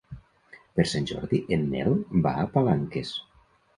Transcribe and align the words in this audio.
Per 0.77 0.85
Sant 0.91 1.05
Jordi 1.11 1.41
en 1.57 1.67
Nel 1.75 1.93
va 2.27 2.33
a 2.45 2.47
Palanques. 2.57 3.13